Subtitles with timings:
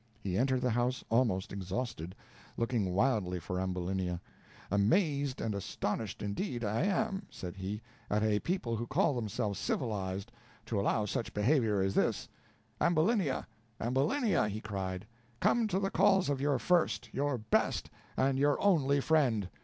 [0.19, 2.15] He entered the house almost exhausted,
[2.57, 4.19] looking wildly for Ambulinia.
[4.71, 10.31] "Amazed and astonished indeed I am," said he, "at a people who call themselves civilized,
[10.65, 12.27] to allow such behavior as this.
[12.81, 13.45] Ambulinia,
[13.79, 15.05] Ambulinia!" he cried,
[15.39, 19.49] "come to the calls of your first, your best, and your only friend.